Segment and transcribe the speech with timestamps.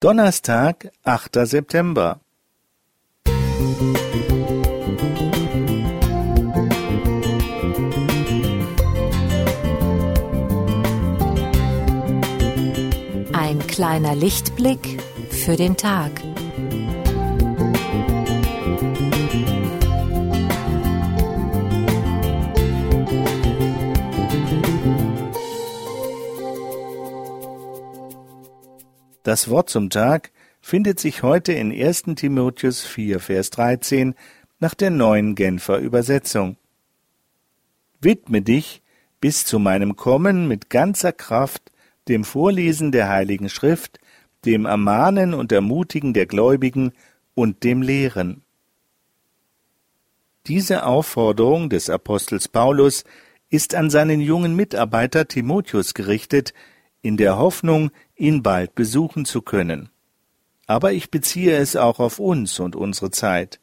[0.00, 1.44] Donnerstag, 8.
[1.44, 2.20] September.
[13.32, 16.12] Ein kleiner Lichtblick für den Tag.
[29.22, 30.30] Das Wort zum Tag
[30.60, 32.04] findet sich heute in 1.
[32.16, 34.14] Timotheus 4, Vers 13
[34.60, 36.56] nach der neuen Genfer Übersetzung.
[38.00, 38.82] Widme dich
[39.20, 41.72] bis zu meinem Kommen mit ganzer Kraft
[42.08, 43.98] dem Vorlesen der Heiligen Schrift,
[44.44, 46.92] dem Ermahnen und Ermutigen der Gläubigen
[47.34, 48.42] und dem Lehren.
[50.46, 53.04] Diese Aufforderung des Apostels Paulus
[53.50, 56.54] ist an seinen jungen Mitarbeiter Timotheus gerichtet,
[57.02, 59.90] in der Hoffnung, ihn bald besuchen zu können.
[60.66, 63.60] Aber ich beziehe es auch auf uns und unsere Zeit,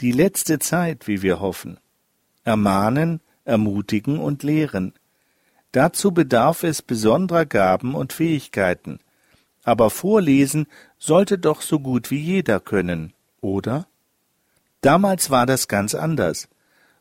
[0.00, 1.78] die letzte Zeit, wie wir hoffen.
[2.44, 4.92] Ermahnen, ermutigen und lehren.
[5.72, 9.00] Dazu bedarf es besonderer Gaben und Fähigkeiten.
[9.64, 10.66] Aber vorlesen
[10.98, 13.86] sollte doch so gut wie jeder können, oder?
[14.82, 16.48] Damals war das ganz anders.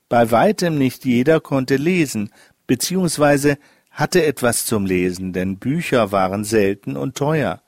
[0.08, 2.32] Bei weitem nicht jeder konnte lesen,
[2.66, 3.58] beziehungsweise
[3.94, 7.62] hatte etwas zum Lesen, denn Bücher waren selten und teuer.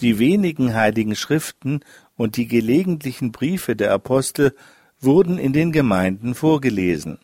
[0.00, 1.80] Die wenigen heiligen Schriften
[2.16, 4.54] und die gelegentlichen Briefe der Apostel
[5.00, 7.18] wurden in den Gemeinden vorgelesen.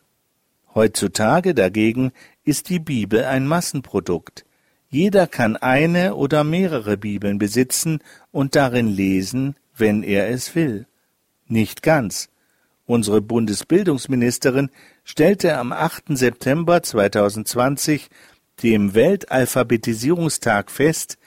[0.74, 2.12] Heutzutage dagegen
[2.44, 4.44] ist die Bibel ein Massenprodukt.
[4.88, 7.98] Jeder kann eine oder mehrere Bibeln besitzen
[8.30, 10.86] und darin lesen, wenn er es will.
[11.48, 12.28] Nicht ganz.
[12.86, 14.70] Unsere Bundesbildungsministerin
[15.02, 16.16] stellte am 8.
[16.16, 18.08] September 2020
[18.62, 21.18] dem Weltalphabetisierungstag fest,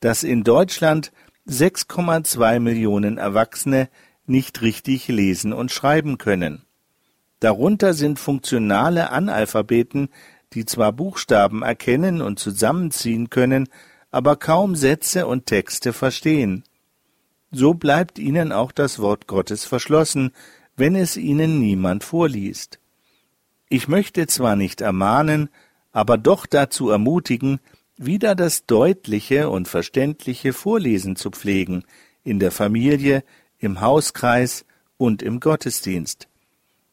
[0.00, 1.12] dass in Deutschland
[1.48, 3.88] 6,2 Millionen Erwachsene
[4.26, 6.62] nicht richtig lesen und schreiben können.
[7.40, 10.08] Darunter sind funktionale Analphabeten,
[10.52, 13.68] die zwar Buchstaben erkennen und zusammenziehen können,
[14.10, 16.64] aber kaum Sätze und Texte verstehen.
[17.50, 20.32] So bleibt ihnen auch das Wort Gottes verschlossen,
[20.76, 22.78] wenn es ihnen niemand vorliest.
[23.68, 25.50] Ich möchte zwar nicht ermahnen,
[25.98, 27.58] aber doch dazu ermutigen,
[27.96, 31.82] wieder das deutliche und verständliche Vorlesen zu pflegen,
[32.22, 33.24] in der Familie,
[33.58, 34.64] im Hauskreis
[34.96, 36.28] und im Gottesdienst.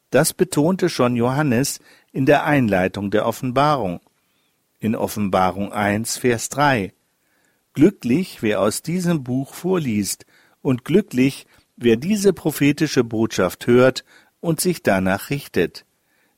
[0.10, 1.82] Das betonte schon Johannes
[2.14, 4.00] in der Einleitung der Offenbarung.
[4.80, 6.92] In Offenbarung 1, Vers 3.
[7.74, 10.26] Glücklich, wer aus diesem Buch vorliest,
[10.64, 11.46] und glücklich,
[11.76, 14.04] wer diese prophetische Botschaft hört
[14.40, 15.86] und sich danach richtet.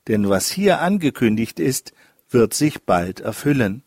[0.10, 1.94] Denn was hier angekündigt ist,
[2.30, 3.84] wird sich bald erfüllen.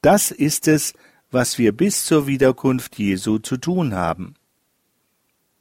[0.00, 0.94] Das ist es,
[1.30, 4.34] was wir bis zur Wiederkunft Jesu zu tun haben.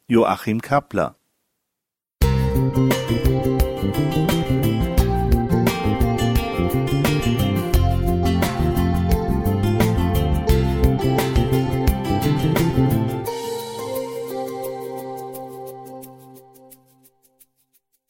[0.07, 1.15] Joachim Kappler
[2.23, 3.37] Musik